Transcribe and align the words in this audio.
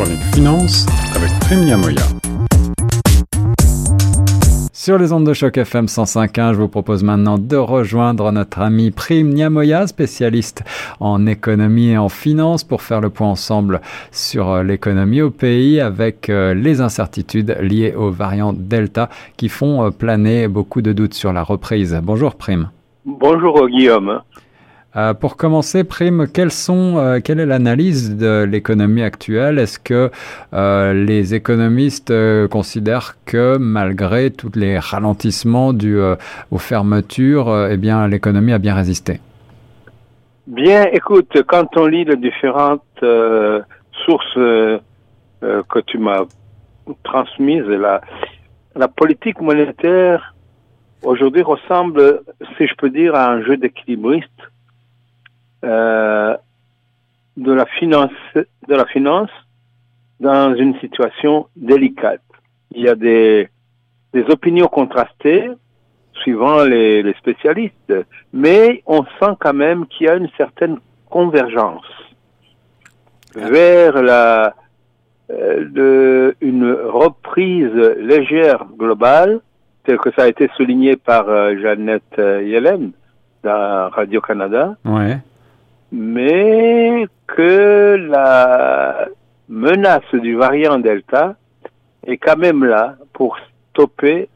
chronique 0.00 0.22
finance 0.34 0.86
avec 1.14 1.30
Prime 1.40 1.62
Niamoya. 1.62 2.02
Sur 4.72 4.96
les 4.96 5.12
ondes 5.12 5.26
de 5.26 5.34
choc 5.34 5.58
FM 5.58 5.84
105.1, 5.84 6.54
je 6.54 6.58
vous 6.58 6.68
propose 6.68 7.04
maintenant 7.04 7.36
de 7.36 7.56
rejoindre 7.56 8.32
notre 8.32 8.60
ami 8.60 8.92
Prime 8.92 9.28
Niamoya, 9.28 9.86
spécialiste 9.86 10.64
en 11.00 11.26
économie 11.26 11.90
et 11.90 11.98
en 11.98 12.08
finance, 12.08 12.64
pour 12.64 12.80
faire 12.80 13.02
le 13.02 13.10
point 13.10 13.28
ensemble 13.28 13.82
sur 14.10 14.48
euh, 14.48 14.62
l'économie 14.62 15.20
au 15.20 15.30
pays 15.30 15.80
avec 15.80 16.30
euh, 16.30 16.54
les 16.54 16.80
incertitudes 16.80 17.58
liées 17.60 17.92
aux 17.94 18.10
variants 18.10 18.54
Delta 18.54 19.10
qui 19.36 19.50
font 19.50 19.84
euh, 19.84 19.90
planer 19.90 20.48
beaucoup 20.48 20.80
de 20.80 20.94
doutes 20.94 21.14
sur 21.14 21.34
la 21.34 21.42
reprise. 21.42 22.00
Bonjour 22.02 22.36
Prime. 22.36 22.70
Bonjour 23.04 23.68
Guillaume. 23.68 24.22
Euh, 24.96 25.14
pour 25.14 25.36
commencer, 25.36 25.84
Prime, 25.84 26.26
sont, 26.48 26.98
euh, 26.98 27.20
quelle 27.22 27.38
est 27.38 27.46
l'analyse 27.46 28.16
de 28.16 28.42
l'économie 28.42 29.02
actuelle? 29.02 29.58
Est-ce 29.60 29.78
que 29.78 30.10
euh, 30.52 30.92
les 30.92 31.34
économistes 31.34 32.12
considèrent 32.48 33.14
que 33.24 33.56
malgré 33.56 34.30
tous 34.32 34.50
les 34.56 34.78
ralentissements 34.78 35.72
dus 35.72 36.00
aux 36.50 36.58
fermetures, 36.58 37.68
eh 37.70 37.76
bien, 37.76 38.08
l'économie 38.08 38.52
a 38.52 38.58
bien 38.58 38.74
résisté? 38.74 39.20
Bien, 40.46 40.86
écoute, 40.92 41.40
quand 41.46 41.76
on 41.76 41.86
lit 41.86 42.04
les 42.04 42.16
différentes 42.16 42.82
sources 44.04 44.34
que 44.34 45.78
tu 45.86 45.98
m'as 45.98 46.24
transmises, 47.04 47.66
la, 47.66 48.00
la 48.74 48.88
politique 48.88 49.40
monétaire 49.40 50.34
aujourd'hui 51.02 51.42
ressemble, 51.42 52.22
si 52.58 52.66
je 52.66 52.74
peux 52.74 52.90
dire, 52.90 53.14
à 53.14 53.30
un 53.30 53.42
jeu 53.42 53.56
d'équilibriste 53.56 54.49
euh, 55.64 56.36
de 57.36 57.52
la 57.52 57.66
finance, 57.66 58.10
de 58.34 58.74
la 58.74 58.86
finance 58.86 59.30
dans 60.20 60.54
une 60.54 60.78
situation 60.80 61.48
délicate. 61.56 62.22
Il 62.72 62.82
y 62.82 62.88
a 62.88 62.94
des, 62.94 63.48
des 64.12 64.24
opinions 64.30 64.68
contrastées 64.68 65.50
suivant 66.14 66.64
les, 66.64 67.02
les 67.02 67.14
spécialistes, 67.14 67.94
mais 68.32 68.82
on 68.86 69.04
sent 69.18 69.36
quand 69.38 69.54
même 69.54 69.86
qu'il 69.86 70.06
y 70.06 70.10
a 70.10 70.16
une 70.16 70.28
certaine 70.36 70.78
convergence 71.08 71.86
vers 73.34 74.02
la 74.02 74.54
euh, 75.30 75.64
de, 75.70 76.36
une 76.40 76.72
reprise 76.72 77.72
légère 77.98 78.66
globale, 78.76 79.40
telle 79.84 79.98
que 79.98 80.10
ça 80.16 80.24
a 80.24 80.28
été 80.28 80.50
souligné 80.56 80.96
par 80.96 81.28
euh, 81.28 81.56
Jeannette 81.60 82.18
Yellen 82.18 82.90
dans 83.42 83.88
Radio 83.90 84.20
Canada. 84.20 84.76
Ouais 84.84 85.18
mais 85.92 87.06
que 87.26 87.96
la 88.08 89.08
menace 89.48 90.14
du 90.14 90.36
variant 90.36 90.78
Delta 90.78 91.36
est 92.06 92.16
quand 92.16 92.36
même 92.36 92.64
là 92.64 92.96
pour 93.12 93.36
stopper 93.70 94.28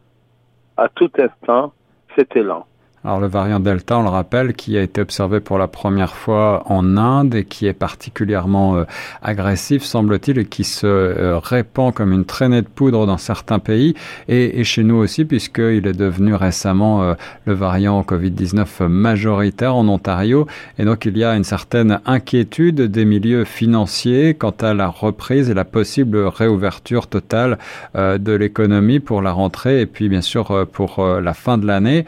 à 0.76 0.88
tout 0.88 1.10
instant 1.18 1.72
cet 2.16 2.36
élan. 2.36 2.66
Alors 3.06 3.20
le 3.20 3.26
variant 3.26 3.60
Delta, 3.60 3.98
on 3.98 4.02
le 4.02 4.08
rappelle, 4.08 4.54
qui 4.54 4.78
a 4.78 4.82
été 4.82 5.02
observé 5.02 5.40
pour 5.40 5.58
la 5.58 5.68
première 5.68 6.14
fois 6.14 6.62
en 6.72 6.96
Inde 6.96 7.34
et 7.34 7.44
qui 7.44 7.66
est 7.66 7.74
particulièrement 7.74 8.76
euh, 8.76 8.84
agressif, 9.20 9.82
semble-t-il, 9.82 10.38
et 10.38 10.46
qui 10.46 10.64
se 10.64 10.86
euh, 10.86 11.38
répand 11.38 11.92
comme 11.92 12.12
une 12.12 12.24
traînée 12.24 12.62
de 12.62 12.66
poudre 12.66 13.06
dans 13.06 13.18
certains 13.18 13.58
pays 13.58 13.94
et, 14.28 14.64
chez 14.64 14.84
nous 14.84 14.94
aussi, 14.94 15.26
puisqu'il 15.26 15.86
est 15.86 15.92
devenu 15.92 16.34
récemment 16.34 17.02
euh, 17.02 17.12
le 17.44 17.52
variant 17.52 18.00
Covid-19 18.00 18.86
majoritaire 18.86 19.76
en 19.76 19.86
Ontario. 19.86 20.46
Et 20.78 20.86
donc 20.86 21.04
il 21.04 21.18
y 21.18 21.24
a 21.24 21.36
une 21.36 21.44
certaine 21.44 22.00
inquiétude 22.06 22.80
des 22.80 23.04
milieux 23.04 23.44
financiers 23.44 24.32
quant 24.32 24.54
à 24.62 24.72
la 24.72 24.88
reprise 24.88 25.50
et 25.50 25.54
la 25.54 25.66
possible 25.66 26.16
réouverture 26.16 27.06
totale 27.06 27.58
de 27.94 28.32
l'économie 28.32 29.00
pour 29.00 29.20
la 29.20 29.32
rentrée 29.32 29.82
et 29.82 29.86
puis 29.86 30.08
bien 30.08 30.22
sûr 30.22 30.66
pour 30.72 31.04
la 31.04 31.34
fin 31.34 31.58
de 31.58 31.66
l'année. 31.66 32.06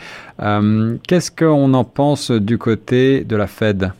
Qu'est-ce 1.06 1.30
qu'on 1.30 1.72
en 1.74 1.84
pense 1.84 2.30
du 2.30 2.58
côté 2.58 3.24
de 3.24 3.36
la 3.36 3.46
Fed? 3.46 3.92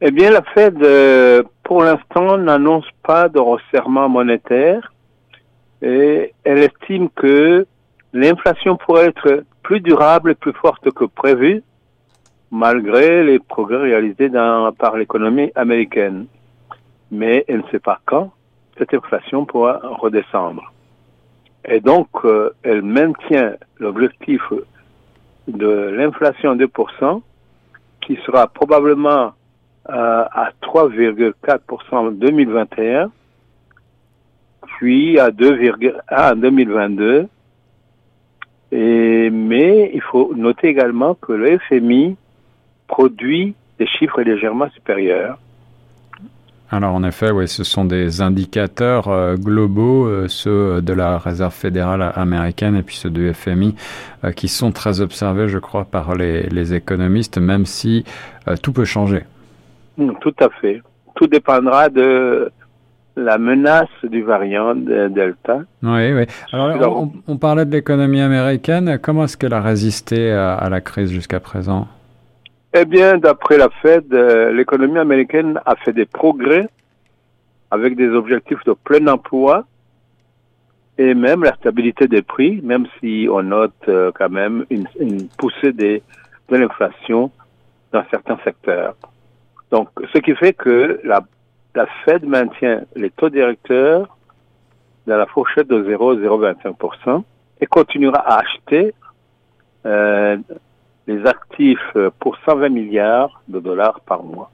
Eh 0.00 0.10
bien, 0.10 0.30
la 0.30 0.42
Fed, 0.42 0.82
euh, 0.82 1.42
pour 1.62 1.82
l'instant, 1.82 2.38
n'annonce 2.38 2.86
pas 3.02 3.28
de 3.28 3.38
resserrement 3.38 4.08
monétaire 4.08 4.92
et 5.82 6.32
elle 6.44 6.58
estime 6.58 7.08
que 7.10 7.66
l'inflation 8.12 8.76
pourrait 8.76 9.06
être 9.06 9.44
plus 9.62 9.80
durable 9.80 10.30
et 10.32 10.34
plus 10.34 10.52
forte 10.52 10.90
que 10.90 11.04
prévu, 11.04 11.62
malgré 12.50 13.22
les 13.24 13.38
progrès 13.38 13.76
réalisés 13.76 14.30
par 14.78 14.96
l'économie 14.96 15.52
américaine. 15.54 16.26
Mais 17.10 17.44
elle 17.48 17.58
ne 17.58 17.68
sait 17.70 17.78
pas 17.78 18.00
quand 18.06 18.32
cette 18.78 18.94
inflation 18.94 19.44
pourra 19.44 19.80
redescendre. 19.82 20.72
Et 21.64 21.80
donc, 21.80 22.08
euh, 22.24 22.50
elle 22.62 22.82
maintient 22.82 23.54
l'objectif 23.78 24.40
de 25.50 25.90
l'inflation 25.96 26.56
2%, 26.56 27.22
qui 28.00 28.18
sera 28.26 28.46
probablement 28.46 29.32
euh, 29.88 30.24
à 30.32 30.50
3,4% 30.62 31.80
en 31.92 32.10
2021, 32.10 33.10
puis 34.78 35.18
à 35.18 35.30
2,1 35.30 35.92
en 36.10 36.36
2022. 36.36 37.28
Et, 38.72 39.30
mais 39.30 39.90
il 39.92 40.00
faut 40.00 40.32
noter 40.34 40.68
également 40.68 41.14
que 41.14 41.32
le 41.32 41.58
FMI 41.58 42.16
produit 42.86 43.54
des 43.78 43.86
chiffres 43.86 44.22
légèrement 44.22 44.70
supérieurs. 44.70 45.38
Alors 46.72 46.94
en 46.94 47.02
effet, 47.02 47.32
oui, 47.32 47.48
ce 47.48 47.64
sont 47.64 47.84
des 47.84 48.20
indicateurs 48.20 49.08
euh, 49.08 49.34
globaux, 49.34 50.06
euh, 50.06 50.28
ceux 50.28 50.80
de 50.80 50.92
la 50.92 51.18
Réserve 51.18 51.52
fédérale 51.52 52.12
américaine 52.14 52.76
et 52.76 52.82
puis 52.82 52.94
ceux 52.94 53.10
du 53.10 53.32
FMI, 53.34 53.74
euh, 54.24 54.30
qui 54.30 54.46
sont 54.46 54.70
très 54.70 55.00
observés, 55.00 55.48
je 55.48 55.58
crois, 55.58 55.84
par 55.84 56.14
les, 56.14 56.42
les 56.44 56.72
économistes, 56.72 57.38
même 57.38 57.66
si 57.66 58.04
tout 58.62 58.72
peut 58.72 58.84
changer. 58.84 59.24
Mm, 59.96 60.12
tout 60.20 60.34
à 60.40 60.48
fait. 60.60 60.80
Tout 61.16 61.26
dépendra 61.26 61.88
de 61.88 62.52
la 63.16 63.36
menace 63.36 63.88
du 64.04 64.22
variant 64.22 64.74
Delta. 64.76 65.62
Oui, 65.82 66.12
oui. 66.12 66.24
Alors, 66.52 67.02
on, 67.02 67.12
on 67.26 67.36
parlait 67.36 67.64
de 67.64 67.72
l'économie 67.72 68.20
américaine. 68.20 68.98
Comment 69.02 69.24
est-ce 69.24 69.36
qu'elle 69.36 69.54
a 69.54 69.60
résisté 69.60 70.30
à, 70.30 70.54
à 70.54 70.68
la 70.68 70.80
crise 70.80 71.10
jusqu'à 71.10 71.40
présent? 71.40 71.88
Eh 72.72 72.84
bien, 72.84 73.18
d'après 73.18 73.58
la 73.58 73.68
Fed, 73.82 74.12
euh, 74.12 74.52
l'économie 74.52 74.98
américaine 74.98 75.60
a 75.66 75.74
fait 75.76 75.92
des 75.92 76.06
progrès 76.06 76.68
avec 77.70 77.96
des 77.96 78.08
objectifs 78.08 78.62
de 78.64 78.72
plein 78.72 79.06
emploi 79.08 79.64
et 80.98 81.14
même 81.14 81.42
la 81.42 81.54
stabilité 81.54 82.06
des 82.06 82.22
prix, 82.22 82.60
même 82.62 82.86
si 82.98 83.26
on 83.30 83.42
note 83.42 83.72
euh, 83.88 84.12
quand 84.14 84.28
même 84.28 84.66
une, 84.70 84.86
poussée 85.38 85.72
de 85.72 86.00
l'inflation 86.50 87.30
dans 87.92 88.04
certains 88.10 88.38
secteurs. 88.44 88.94
Donc, 89.70 89.88
ce 90.12 90.18
qui 90.18 90.34
fait 90.36 90.52
que 90.52 91.00
la, 91.04 91.22
Fed 92.04 92.24
maintient 92.24 92.82
les 92.96 93.10
taux 93.10 93.30
directeurs 93.30 94.16
dans 95.06 95.16
la 95.16 95.26
fourchette 95.26 95.68
de 95.68 95.82
0,025% 95.82 97.22
et 97.60 97.66
continuera 97.66 98.18
à 98.18 98.40
acheter 98.40 98.92
euh, 99.86 100.36
les 101.10 101.26
actifs 101.26 101.78
euh, 101.96 102.10
pour 102.20 102.36
120 102.44 102.68
milliards 102.68 103.42
de 103.48 103.58
dollars 103.60 104.00
par 104.00 104.22
mois. 104.22 104.50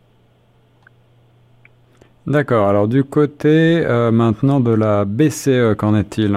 D'accord. 2.26 2.68
Alors 2.68 2.88
du 2.88 3.04
côté 3.04 3.84
euh, 3.84 4.10
maintenant 4.10 4.58
de 4.60 4.72
la 4.72 5.04
BCE, 5.04 5.76
qu'en 5.76 5.94
est-il? 5.94 6.36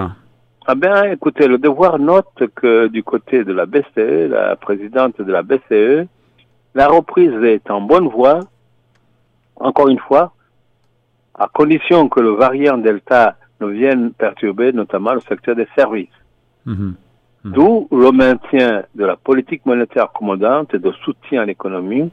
Ah 0.66 0.74
bien, 0.76 1.04
écoutez, 1.04 1.48
le 1.48 1.58
devoir 1.58 1.98
note 1.98 2.44
que 2.54 2.86
du 2.88 3.02
côté 3.02 3.44
de 3.44 3.52
la 3.52 3.66
BCE, 3.66 4.28
la 4.30 4.54
présidente 4.56 5.20
de 5.20 5.32
la 5.32 5.42
BCE, 5.42 6.06
la 6.74 6.86
reprise 6.86 7.34
est 7.42 7.68
en 7.70 7.80
bonne 7.80 8.08
voie, 8.08 8.40
encore 9.56 9.88
une 9.88 9.98
fois, 9.98 10.32
à 11.34 11.48
condition 11.48 12.08
que 12.08 12.20
le 12.20 12.30
variant 12.30 12.78
Delta 12.78 13.36
ne 13.60 13.66
vienne 13.66 14.12
perturber 14.12 14.72
notamment 14.72 15.14
le 15.14 15.20
secteur 15.20 15.56
des 15.56 15.66
services. 15.74 16.08
Mmh. 16.66 16.92
Mhm. 17.44 17.52
D'où 17.52 17.88
le 17.90 18.12
maintien 18.12 18.82
de 18.94 19.04
la 19.04 19.16
politique 19.16 19.64
monétaire 19.64 20.04
accommodante 20.04 20.74
et 20.74 20.78
de 20.78 20.92
soutien 21.04 21.42
à 21.42 21.44
l'économie 21.46 22.10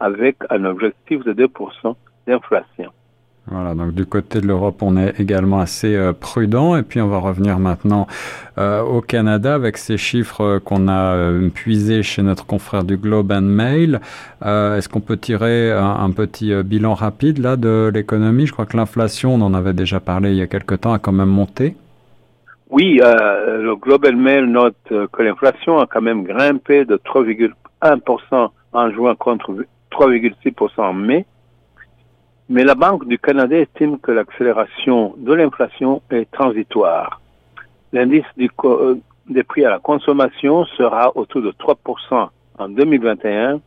avec 0.00 0.36
un 0.50 0.64
objectif 0.64 1.24
de 1.24 1.32
2% 1.32 1.96
d'inflation. 2.26 2.92
Voilà, 3.50 3.74
donc 3.74 3.94
du 3.94 4.04
côté 4.04 4.42
de 4.42 4.46
l'Europe, 4.46 4.82
on 4.82 4.98
est 4.98 5.18
également 5.18 5.60
assez 5.60 5.94
euh, 5.96 6.12
prudent. 6.12 6.76
Et 6.76 6.82
puis 6.82 7.00
on 7.00 7.08
va 7.08 7.16
revenir 7.16 7.58
maintenant 7.58 8.06
euh, 8.58 8.82
au 8.82 9.00
Canada 9.00 9.54
avec 9.54 9.78
ces 9.78 9.96
chiffres 9.96 10.42
euh, 10.42 10.60
qu'on 10.60 10.86
a 10.88 11.16
puisés 11.54 12.02
chez 12.02 12.22
notre 12.22 12.44
confrère 12.44 12.84
du 12.84 12.98
Globe 12.98 13.32
and 13.32 13.40
Mail. 13.42 14.00
Est-ce 14.44 14.88
qu'on 14.88 15.00
peut 15.00 15.16
tirer 15.16 15.72
un, 15.72 15.96
un 16.00 16.10
petit 16.10 16.52
bilan 16.62 16.92
rapide 16.92 17.38
là 17.38 17.56
de 17.56 17.90
l'économie? 17.92 18.46
Je 18.46 18.52
crois 18.52 18.66
que 18.66 18.76
l'inflation, 18.76 19.34
on 19.34 19.40
en 19.40 19.54
avait 19.54 19.72
déjà 19.72 19.98
parlé 19.98 20.30
il 20.30 20.36
y 20.36 20.42
a 20.42 20.46
quelque 20.46 20.74
temps, 20.74 20.92
a 20.92 20.98
quand 20.98 21.12
même 21.12 21.28
monté. 21.28 21.74
Oui, 22.70 23.00
euh, 23.02 23.62
le 23.62 23.76
Global 23.76 24.14
Mail 24.14 24.44
note 24.44 24.76
que 24.88 25.22
l'inflation 25.22 25.78
a 25.78 25.86
quand 25.86 26.02
même 26.02 26.24
grimpé 26.24 26.84
de 26.84 26.96
3,1% 26.96 28.50
en 28.72 28.90
juin 28.90 29.14
contre 29.14 29.64
3,6% 29.90 30.80
en 30.80 30.92
mai. 30.92 31.24
Mais 32.50 32.64
la 32.64 32.74
Banque 32.74 33.06
du 33.06 33.18
Canada 33.18 33.56
estime 33.56 33.98
que 33.98 34.10
l'accélération 34.10 35.14
de 35.16 35.32
l'inflation 35.32 36.02
est 36.10 36.30
transitoire. 36.30 37.20
L'indice 37.92 38.24
euh, 38.64 38.96
des 39.28 39.42
prix 39.44 39.64
à 39.64 39.70
la 39.70 39.78
consommation 39.78 40.64
sera 40.64 41.16
autour 41.16 41.42
de 41.42 41.52
3% 41.52 42.28
en 42.58 42.68
2021 42.68 43.60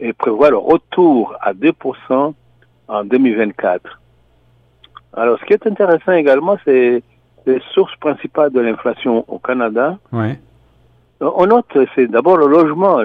et 0.00 0.12
prévoit 0.12 0.50
le 0.50 0.58
retour 0.58 1.34
à 1.40 1.52
2% 1.54 2.34
en 2.88 3.04
2024. 3.04 4.00
Alors, 5.14 5.38
ce 5.38 5.44
qui 5.44 5.52
est 5.52 5.66
intéressant 5.66 6.12
également, 6.12 6.56
c'est 6.64 7.02
les 7.46 7.60
sources 7.74 7.96
principales 7.96 8.50
de 8.52 8.60
l'inflation 8.60 9.24
au 9.28 9.38
Canada. 9.38 9.98
Oui. 10.12 10.34
On 11.20 11.46
note, 11.46 11.76
c'est 11.94 12.08
d'abord 12.08 12.36
le 12.36 12.46
logement 12.46 12.98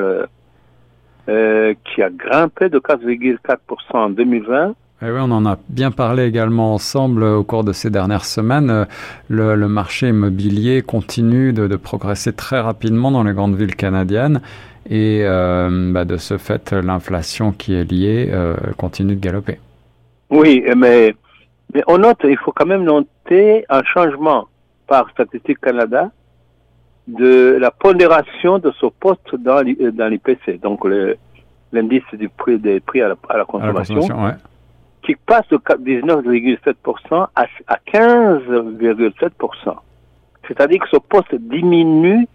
euh, 1.30 1.74
qui 1.84 2.02
a 2.02 2.10
grimpé 2.10 2.70
de 2.70 2.80
4,4% 2.80 3.58
en 3.94 4.10
2020. 4.10 4.74
Eh 5.04 5.06
oui, 5.06 5.20
on 5.22 5.30
en 5.32 5.46
a 5.46 5.60
bien 5.70 5.92
parlé 5.92 6.26
également 6.26 6.74
ensemble 6.74 7.22
au 7.22 7.44
cours 7.44 7.64
de 7.64 7.72
ces 7.72 7.92
dernières 7.92 8.26
semaines. 8.26 8.88
Le, 9.30 9.56
marché 9.68 10.10
immobilier 10.10 10.82
continue 10.82 11.54
de, 11.54 11.76
progresser 11.76 12.34
très 12.34 12.60
rapidement 12.60 13.12
dans 13.12 13.24
les 13.24 13.34
grandes 13.34 13.56
villes 13.56 13.76
canadiennes 13.76 14.42
et 14.90 15.22
euh, 15.24 15.92
bah, 15.92 16.06
de 16.06 16.18
ce 16.18 16.38
fait, 16.38 16.72
l'inflation 16.72 17.52
qui 17.52 17.76
est 17.76 17.84
liée 17.84 18.30
euh, 18.32 18.56
continue 18.78 19.16
de 19.16 19.22
galoper. 19.22 19.60
Oui, 20.32 20.64
mais, 20.76 21.14
mais 21.74 21.84
on 21.88 21.98
note, 21.98 22.20
il 22.24 22.38
faut 22.38 22.52
quand 22.52 22.66
même 22.66 22.84
noter 22.84 23.66
un 23.70 23.84
changement 23.84 24.48
par 24.88 25.10
Statistique 25.12 25.60
Canada 25.60 26.12
de 27.08 27.58
la 27.60 27.72
pondération 27.72 28.60
de 28.60 28.72
ce 28.80 28.86
poste 28.86 29.36
dans 29.36 29.62
l'IPC, 29.62 30.60
donc 30.62 30.86
l'indice 31.72 32.04
du 32.14 32.30
prix 32.30 32.58
des 32.58 32.80
prix 32.80 33.02
à 33.02 33.10
la, 33.10 33.46
consommation, 33.46 34.02
qui 35.02 35.16
passe 35.16 35.48
de 35.50 35.58
19,7% 35.58 37.28
à, 37.36 37.46
à 37.68 37.78
15,7%. 37.94 39.76
C'est-à-dire 40.48 40.82
que 40.82 40.90
ce 40.90 40.98
poste 40.98 41.36
diminue 41.36 42.28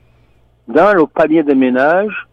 dans 0.69 0.95
le 0.95 1.07
panier 1.07 1.43
des 1.43 1.55
ménages 1.55 2.29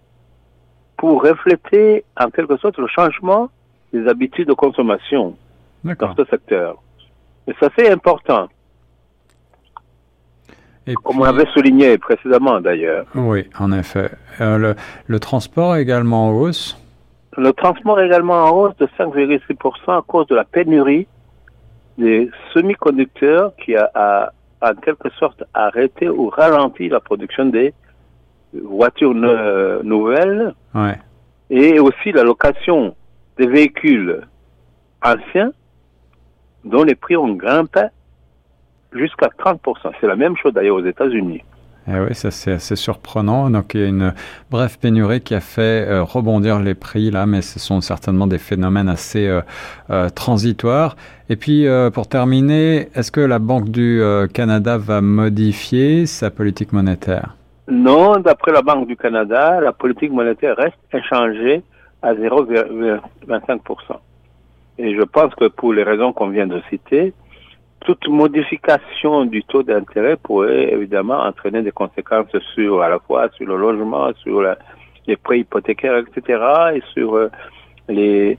pour 0.98 1.24
refléter 1.24 2.04
en 2.20 2.30
quelque 2.30 2.58
sorte 2.58 2.78
le 2.78 2.88
changement 2.88 3.50
des 3.94 4.08
habitudes 4.08 4.48
de 4.48 4.54
consommation 4.54 5.36
dans 5.84 6.16
ce 6.16 6.26
secteur. 6.26 6.78
Et 7.50 7.54
ça 7.60 7.70
c'est 7.78 7.90
important. 7.90 8.48
Comme 11.04 11.20
on 11.20 11.24
avait 11.24 11.46
souligné 11.54 11.98
précédemment 11.98 12.62
d'ailleurs. 12.62 13.06
Oui, 13.14 13.48
en 13.60 13.72
effet. 13.72 14.12
Euh, 14.42 14.74
le, 15.08 15.20
transport 15.20 15.76
est 15.76 15.82
également 15.82 16.28
en 16.28 16.32
hausse 16.32 16.78
Le 17.38 17.54
transport 17.54 18.00
est 18.00 18.08
également 18.08 18.46
en 18.46 18.52
hausse 18.52 18.78
de 18.78 18.88
5,6% 18.98 19.98
à 19.98 20.02
cause 20.02 20.28
de 20.28 20.36
la 20.36 20.46
pénurie 20.46 21.08
des 21.98 22.32
semi-conducteurs 22.54 23.54
qui 23.58 23.76
a, 23.76 24.32
en 24.62 24.74
quelque 24.76 25.10
sorte 25.20 25.44
arrêté 25.54 26.10
ou 26.10 26.30
ralenti 26.30 26.90
la 26.90 27.00
production 27.00 27.46
des 27.46 27.74
voitures 28.54 29.14
nouvelles. 29.14 30.54
Ouais. 30.74 30.98
Et 31.52 31.80
aussi 31.80 32.12
la 32.12 32.24
location 32.24 32.96
des 33.38 33.48
véhicules 33.48 34.22
anciens 35.04 35.52
dont 36.64 36.84
les 36.84 36.96
prix 36.96 37.16
ont 37.18 37.34
grimpé 37.34 37.86
jusqu'à 38.94 39.28
30%. 39.28 39.92
C'est 40.00 40.08
la 40.08 40.16
même 40.16 40.36
chose 40.38 40.54
d'ailleurs 40.54 40.78
aux 40.78 40.86
États-Unis. 40.86 41.44
Eh 41.92 42.00
oui, 42.00 42.14
ça 42.14 42.30
c'est 42.30 42.52
assez 42.52 42.76
surprenant. 42.76 43.50
Donc 43.50 43.74
il 43.74 43.82
y 43.82 43.84
a 43.84 43.88
une 43.88 44.14
brève 44.52 44.78
pénurie 44.78 45.22
qui 45.22 45.34
a 45.34 45.40
fait 45.40 45.88
euh, 45.88 46.04
rebondir 46.04 46.60
les 46.60 46.76
prix 46.76 47.10
là, 47.10 47.26
mais 47.26 47.42
ce 47.42 47.58
sont 47.58 47.82
certainement 47.82 48.28
des 48.28 48.38
phénomènes 48.38 48.90
assez 48.90 49.28
euh, 49.28 49.42
euh, 49.90 50.10
transitoires. 50.10 50.96
Et 51.30 51.36
puis 51.36 51.68
pour 51.94 52.08
terminer, 52.08 52.90
est-ce 52.96 53.12
que 53.12 53.22
la 53.22 53.38
Banque 53.38 53.70
du 53.70 54.02
Canada 54.34 54.80
va 54.80 55.00
modifier 55.00 56.08
sa 56.08 56.32
politique 56.32 56.74
monétaire? 56.74 57.36
Non, 57.70 58.18
d'après 58.18 58.52
la 58.52 58.64
Banque 58.64 58.88
du 58.88 58.98
Canada, 58.98 59.62
la 59.62 59.72
politique 59.72 60.12
monétaire 60.12 60.56
reste 60.58 60.80
inchangée 60.92 61.62
à 62.02 62.16
0,25%. 62.16 64.00
Et 64.80 64.96
je 64.96 65.02
pense 65.02 65.36
que 65.36 65.50
pour 65.50 65.74
les 65.74 65.84
raisons 65.84 66.14
qu'on 66.14 66.30
vient 66.30 66.48
de 66.48 66.62
citer, 66.70 67.14
toute 67.82 68.08
modification 68.08 69.26
du 69.26 69.44
taux 69.44 69.62
d'intérêt 69.62 70.16
pourrait 70.16 70.72
évidemment 70.72 71.20
entraîner 71.20 71.62
des 71.62 71.72
conséquences 71.72 72.34
sur 72.56 72.82
à 72.82 72.88
la 72.88 73.00
fois 73.00 73.28
sur 73.36 73.46
le 73.46 73.58
logement, 73.58 74.10
sur 74.24 74.42
les 75.06 75.18
prêts 75.18 75.40
hypothécaires, 75.40 75.98
etc., 75.98 76.42
et 76.76 76.82
sur 76.94 77.16
euh, 77.16 77.30
les, 77.90 78.38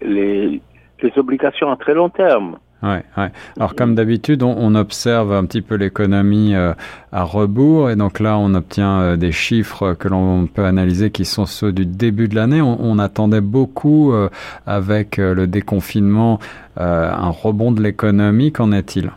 les, 0.00 0.60
les 1.02 1.12
obligations 1.16 1.72
à 1.72 1.76
très 1.76 1.94
long 1.94 2.08
terme. 2.08 2.56
Ouais, 2.84 3.02
ouais. 3.16 3.30
Alors 3.56 3.74
comme 3.74 3.94
d'habitude, 3.94 4.42
on, 4.42 4.74
observe 4.74 5.32
un 5.32 5.46
petit 5.46 5.62
peu 5.62 5.76
l'économie 5.76 6.54
euh, 6.54 6.74
à 7.12 7.22
rebours 7.22 7.88
et 7.88 7.96
donc 7.96 8.20
là, 8.20 8.36
on 8.36 8.54
obtient 8.54 9.00
euh, 9.00 9.16
des 9.16 9.32
chiffres 9.32 9.94
que 9.94 10.06
l'on 10.06 10.46
peut 10.46 10.66
analyser 10.66 11.10
qui 11.10 11.24
sont 11.24 11.46
ceux 11.46 11.72
du 11.72 11.86
début 11.86 12.28
de 12.28 12.34
l'année. 12.34 12.60
On, 12.60 12.98
attendait 12.98 13.40
beaucoup 13.40 14.12
euh, 14.12 14.28
avec 14.66 15.16
le 15.16 15.46
déconfinement 15.46 16.38
un 16.76 17.30
rebond 17.30 17.72
de 17.72 17.82
l'économie. 17.82 18.52
Qu'en 18.52 18.72
est-il? 18.72 19.10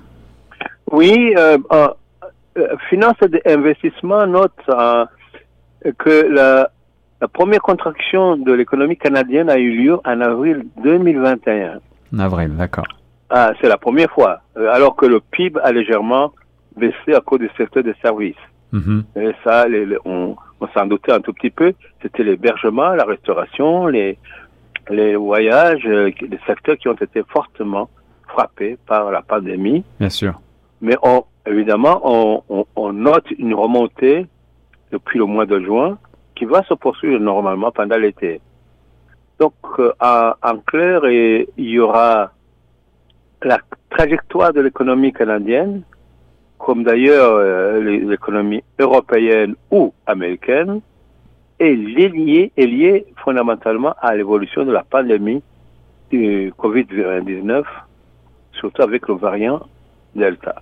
Oui, 0.91 1.33
Finance 2.89 3.15
et 3.21 3.51
Investissement 3.51 4.25
note 4.27 4.51
que 5.97 6.27
la, 6.33 6.69
la 7.21 7.27
première 7.27 7.61
contraction 7.61 8.37
de 8.37 8.51
l'économie 8.53 8.97
canadienne 8.97 9.49
a 9.49 9.57
eu 9.57 9.71
lieu 9.71 9.99
en 10.05 10.21
avril 10.21 10.65
2021. 10.83 11.79
En 12.15 12.19
avril, 12.19 12.55
d'accord. 12.55 12.85
Ah, 13.29 13.53
c'est 13.59 13.67
la 13.67 13.77
première 13.77 14.09
fois, 14.11 14.39
euh, 14.57 14.71
alors 14.71 14.95
que 14.95 15.05
le 15.05 15.19
PIB 15.19 15.59
a 15.61 15.71
légèrement 15.71 16.33
baissé 16.75 17.13
à 17.13 17.19
cause 17.19 17.39
du 17.39 17.49
secteur 17.57 17.83
des 17.83 17.95
services. 18.01 18.35
Mhm. 18.71 19.03
Et 19.15 19.31
ça, 19.43 19.65
on, 20.05 20.35
s'en 20.73 20.85
doutait 20.85 21.11
un 21.11 21.21
tout 21.21 21.33
petit 21.33 21.49
peu. 21.49 21.73
C'était 22.01 22.23
l'hébergement, 22.23 22.89
la 22.89 23.03
restauration, 23.03 23.87
les, 23.87 24.17
les 24.89 25.15
voyages, 25.15 25.85
euh, 25.85 26.11
les 26.21 26.39
secteurs 26.45 26.77
qui 26.77 26.87
ont 26.87 26.93
été 26.93 27.23
fortement 27.27 27.89
frappés 28.27 28.77
par 28.85 29.11
la 29.11 29.21
pandémie. 29.21 29.83
Bien 29.99 30.09
sûr. 30.09 30.39
Mais 30.81 30.95
on, 31.01 31.23
évidemment, 31.45 32.01
on, 32.03 32.65
on, 32.75 32.93
note 32.93 33.29
une 33.37 33.53
remontée 33.53 34.27
depuis 34.91 35.19
le 35.19 35.25
mois 35.25 35.45
de 35.45 35.59
juin 35.59 35.97
qui 36.35 36.45
va 36.45 36.63
se 36.63 36.73
poursuivre 36.73 37.19
normalement 37.19 37.71
pendant 37.71 37.97
l'été. 37.97 38.41
Donc, 39.39 39.53
euh, 39.79 39.91
en, 39.99 40.57
clair, 40.65 41.01
il 41.09 41.47
y 41.57 41.79
aura 41.79 42.31
la 43.43 43.59
trajectoire 43.89 44.53
de 44.53 44.61
l'économie 44.61 45.13
canadienne, 45.13 45.81
comme 46.57 46.83
d'ailleurs 46.83 47.33
euh, 47.33 47.79
l'économie 47.81 48.63
européenne 48.79 49.55
ou 49.71 49.93
américaine, 50.05 50.81
est 51.59 51.73
liée, 51.73 52.51
est 52.55 52.65
liée 52.65 53.05
fondamentalement 53.23 53.93
à 54.01 54.15
l'évolution 54.15 54.65
de 54.65 54.71
la 54.71 54.83
pandémie 54.83 55.41
du 56.09 56.51
Covid-19, 56.57 57.63
surtout 58.53 58.81
avec 58.81 59.07
le 59.07 59.15
variant 59.15 59.61
Delta. 60.15 60.61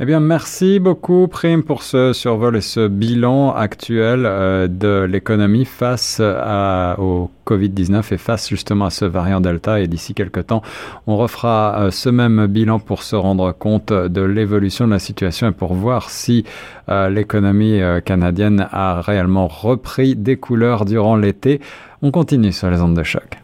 Eh 0.00 0.06
bien, 0.06 0.18
merci 0.18 0.80
beaucoup, 0.80 1.28
Prime, 1.28 1.62
pour 1.62 1.84
ce 1.84 2.12
survol 2.12 2.56
et 2.56 2.60
ce 2.60 2.88
bilan 2.88 3.54
actuel 3.54 4.24
euh, 4.26 4.66
de 4.66 5.06
l'économie 5.08 5.64
face 5.64 6.20
au 6.20 7.30
Covid-19 7.46 8.12
et 8.12 8.16
face 8.16 8.48
justement 8.48 8.86
à 8.86 8.90
ce 8.90 9.04
variant 9.04 9.40
Delta. 9.40 9.78
Et 9.78 9.86
d'ici 9.86 10.12
quelques 10.12 10.48
temps, 10.48 10.62
on 11.06 11.16
refera 11.16 11.76
euh, 11.78 11.90
ce 11.92 12.08
même 12.08 12.48
bilan 12.48 12.80
pour 12.80 13.04
se 13.04 13.14
rendre 13.14 13.52
compte 13.52 13.92
de 13.92 14.20
l'évolution 14.20 14.88
de 14.88 14.92
la 14.92 14.98
situation 14.98 15.50
et 15.50 15.52
pour 15.52 15.74
voir 15.74 16.10
si 16.10 16.44
euh, 16.88 17.08
l'économie 17.08 17.80
canadienne 18.04 18.66
a 18.72 19.00
réellement 19.00 19.46
repris 19.46 20.16
des 20.16 20.36
couleurs 20.36 20.86
durant 20.86 21.14
l'été. 21.14 21.60
On 22.02 22.10
continue 22.10 22.50
sur 22.50 22.68
les 22.68 22.80
ondes 22.80 22.96
de 22.96 23.04
choc. 23.04 23.43